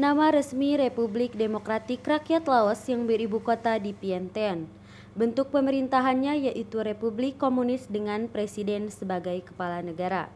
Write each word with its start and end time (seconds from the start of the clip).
Nama 0.00 0.32
resmi 0.32 0.80
Republik 0.80 1.36
Demokratik 1.36 2.00
Rakyat 2.00 2.48
Laos 2.48 2.80
yang 2.88 3.04
beribu 3.04 3.36
kota 3.44 3.76
di 3.76 3.92
Vientiane. 3.92 4.64
Bentuk 5.12 5.52
pemerintahannya 5.52 6.48
yaitu 6.48 6.80
Republik 6.80 7.36
Komunis 7.36 7.84
dengan 7.84 8.24
presiden 8.24 8.88
sebagai 8.88 9.44
kepala 9.44 9.84
negara 9.84 10.32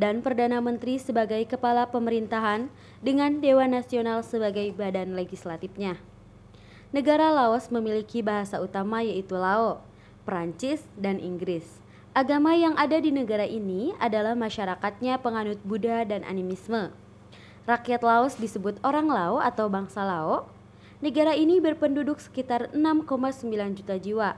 dan 0.00 0.24
Perdana 0.24 0.64
Menteri 0.64 0.96
sebagai 0.96 1.44
kepala 1.44 1.92
pemerintahan 1.92 2.72
dengan 3.04 3.36
Dewan 3.44 3.76
Nasional 3.76 4.24
sebagai 4.24 4.72
badan 4.72 5.12
legislatifnya. 5.12 6.00
Negara 6.88 7.28
Laos 7.36 7.68
memiliki 7.68 8.24
bahasa 8.24 8.64
utama 8.64 9.04
yaitu 9.04 9.36
Lao, 9.36 9.84
Perancis, 10.24 10.88
dan 10.96 11.20
Inggris. 11.20 11.84
Agama 12.16 12.56
yang 12.56 12.72
ada 12.80 12.96
di 12.96 13.12
negara 13.12 13.44
ini 13.44 13.92
adalah 14.00 14.32
masyarakatnya 14.32 15.20
penganut 15.20 15.60
Buddha 15.68 16.00
dan 16.08 16.24
animisme. 16.24 16.96
Rakyat 17.62 18.02
Laos 18.02 18.34
disebut 18.42 18.82
orang 18.82 19.06
Lao 19.06 19.38
atau 19.38 19.70
bangsa 19.70 20.02
Lao. 20.02 20.50
Negara 20.98 21.38
ini 21.38 21.62
berpenduduk 21.62 22.18
sekitar 22.18 22.74
6,9 22.74 23.78
juta 23.78 23.94
jiwa. 24.02 24.34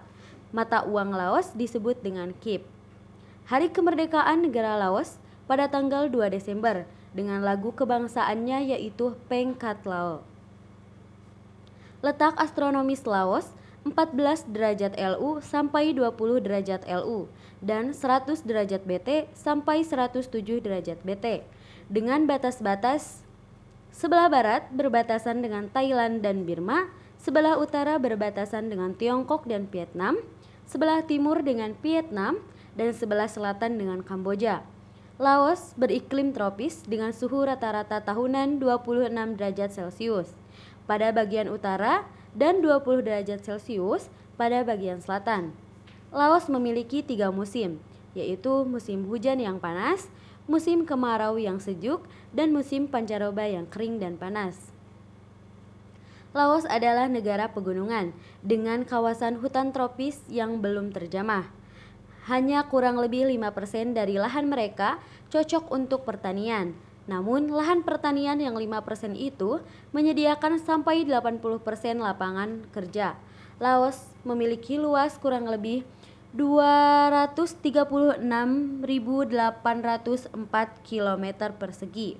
Mata 0.52 0.84
uang 0.84 1.16
Laos 1.16 1.56
disebut 1.56 2.04
dengan 2.04 2.36
KIP. 2.36 2.68
Hari 3.48 3.72
kemerdekaan 3.72 4.44
negara 4.44 4.76
Laos 4.76 5.16
pada 5.48 5.72
tanggal 5.72 6.12
2 6.12 6.36
Desember 6.36 6.84
dengan 7.16 7.40
lagu 7.40 7.72
kebangsaannya 7.72 8.76
yaitu 8.76 9.16
Pengkat 9.32 9.80
Lao. 9.88 10.20
Letak 12.04 12.36
astronomis 12.36 13.08
Laos 13.08 13.48
14 13.88 14.52
derajat 14.52 15.00
LU 15.00 15.40
sampai 15.40 15.96
20 15.96 16.44
derajat 16.44 16.84
LU 16.84 17.32
dan 17.64 17.96
100 17.96 18.44
derajat 18.44 18.84
BT 18.84 19.32
sampai 19.32 19.80
107 19.80 20.28
derajat 20.60 21.00
BT 21.00 21.44
dengan 21.88 22.24
batas-batas 22.24 23.23
sebelah 23.94 24.26
barat 24.26 24.66
berbatasan 24.74 25.38
dengan 25.38 25.70
Thailand 25.70 26.18
dan 26.18 26.42
Burma, 26.42 26.90
sebelah 27.22 27.54
utara 27.62 27.94
berbatasan 28.02 28.66
dengan 28.66 28.90
Tiongkok 28.98 29.46
dan 29.46 29.70
Vietnam, 29.70 30.18
sebelah 30.66 31.06
timur 31.06 31.46
dengan 31.46 31.78
Vietnam, 31.78 32.42
dan 32.74 32.90
sebelah 32.90 33.30
selatan 33.30 33.78
dengan 33.78 34.02
Kamboja. 34.02 34.66
Laos 35.14 35.78
beriklim 35.78 36.34
tropis 36.34 36.82
dengan 36.82 37.14
suhu 37.14 37.46
rata-rata 37.46 38.02
tahunan 38.02 38.58
26 38.58 39.38
derajat 39.38 39.70
Celcius. 39.70 40.34
Pada 40.90 41.14
bagian 41.14 41.46
utara, 41.46 42.02
dan 42.34 42.58
20 42.58 43.06
derajat 43.06 43.46
Celcius 43.46 44.10
pada 44.34 44.66
bagian 44.66 44.98
selatan. 44.98 45.54
Laos 46.10 46.50
memiliki 46.50 47.06
tiga 47.06 47.30
musim, 47.30 47.78
yaitu 48.18 48.66
musim 48.66 49.06
hujan 49.06 49.38
yang 49.38 49.62
panas, 49.62 50.10
musim 50.44 50.84
kemarau 50.84 51.40
yang 51.40 51.60
sejuk, 51.62 52.04
dan 52.34 52.50
musim 52.50 52.90
pancaroba 52.90 53.46
yang 53.46 53.64
kering 53.68 54.02
dan 54.02 54.18
panas. 54.18 54.72
Laos 56.34 56.66
adalah 56.66 57.06
negara 57.06 57.46
pegunungan 57.52 58.10
dengan 58.42 58.82
kawasan 58.82 59.38
hutan 59.38 59.70
tropis 59.70 60.18
yang 60.26 60.58
belum 60.58 60.90
terjamah. 60.90 61.46
Hanya 62.26 62.66
kurang 62.66 62.98
lebih 62.98 63.30
5% 63.30 63.94
dari 63.94 64.18
lahan 64.18 64.50
mereka 64.50 64.98
cocok 65.30 65.70
untuk 65.70 66.02
pertanian, 66.02 66.74
namun, 67.04 67.52
lahan 67.52 67.84
pertanian 67.84 68.40
yang 68.40 68.56
5% 68.56 69.12
itu 69.12 69.60
menyediakan 69.92 70.56
sampai 70.56 71.04
80% 71.04 72.00
lapangan 72.00 72.64
kerja. 72.72 73.20
Laos 73.60 74.08
memiliki 74.24 74.80
luas 74.80 75.20
kurang 75.20 75.44
lebih 75.44 75.84
236.804 76.34 78.90
km 80.82 81.24
persegi. 81.54 82.18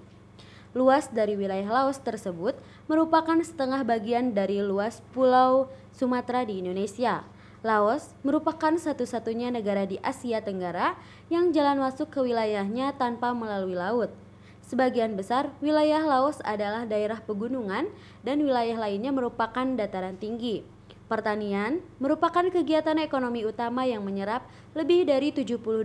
Luas 0.70 1.10
dari 1.10 1.34
wilayah 1.34 1.66
Laos 1.66 1.98
tersebut 1.98 2.54
merupakan 2.86 3.34
setengah 3.42 3.82
bagian 3.82 4.30
dari 4.30 4.62
luas 4.62 5.02
Pulau 5.10 5.66
Sumatera 5.90 6.46
di 6.46 6.62
Indonesia. 6.62 7.26
Laos 7.66 8.14
merupakan 8.22 8.78
satu-satunya 8.78 9.50
negara 9.50 9.82
di 9.82 9.98
Asia 9.98 10.38
Tenggara 10.46 10.94
yang 11.26 11.50
jalan 11.50 11.82
masuk 11.82 12.14
ke 12.14 12.22
wilayahnya 12.22 12.94
tanpa 12.94 13.34
melalui 13.34 13.74
laut. 13.74 14.14
Sebagian 14.62 15.18
besar 15.18 15.50
wilayah 15.58 16.06
Laos 16.06 16.38
adalah 16.46 16.86
daerah 16.86 17.18
pegunungan 17.18 17.90
dan 18.22 18.38
wilayah 18.42 18.78
lainnya 18.78 19.10
merupakan 19.10 19.66
dataran 19.74 20.14
tinggi. 20.22 20.62
Pertanian 21.04 21.84
merupakan 22.00 22.48
kegiatan 22.48 22.96
ekonomi 22.96 23.44
utama 23.44 23.84
yang 23.84 24.00
menyerap 24.00 24.48
lebih 24.72 25.04
dari 25.04 25.36
72% 25.36 25.84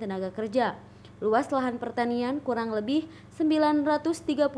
tenaga 0.00 0.32
kerja. 0.32 0.80
Luas 1.20 1.52
lahan 1.52 1.76
pertanian 1.76 2.40
kurang 2.40 2.72
lebih 2.72 3.04
932.000 3.36 4.48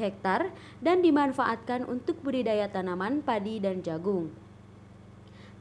hektar 0.00 0.48
dan 0.80 1.04
dimanfaatkan 1.04 1.84
untuk 1.84 2.18
budidaya 2.24 2.72
tanaman 2.72 3.20
padi 3.20 3.60
dan 3.60 3.84
jagung. 3.84 4.32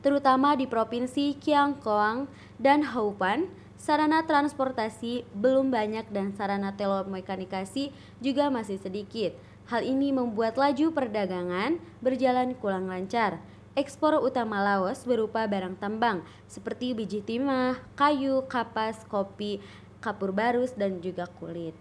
Terutama 0.04 0.56
di 0.60 0.68
Provinsi 0.68 1.36
Kiang 1.40 1.80
Koang 1.80 2.28
dan 2.60 2.84
Haupan, 2.84 3.48
sarana 3.80 4.24
transportasi 4.24 5.24
belum 5.32 5.72
banyak 5.72 6.12
dan 6.12 6.36
sarana 6.36 6.76
telemekanikasi 6.76 7.92
juga 8.20 8.52
masih 8.52 8.80
sedikit. 8.84 9.32
Hal 9.72 9.84
ini 9.88 10.12
membuat 10.12 10.60
laju 10.60 10.92
perdagangan 10.92 11.80
berjalan 12.04 12.52
kurang 12.60 12.92
lancar. 12.92 13.40
Ekspor 13.74 14.22
utama 14.22 14.62
Laos 14.62 15.02
berupa 15.02 15.50
barang 15.50 15.82
tambang 15.82 16.22
seperti 16.46 16.94
biji 16.94 17.26
timah, 17.26 17.82
kayu, 17.98 18.46
kapas, 18.46 19.02
kopi, 19.10 19.58
kapur 19.98 20.30
barus, 20.30 20.78
dan 20.78 21.02
juga 21.02 21.26
kulit. 21.42 21.74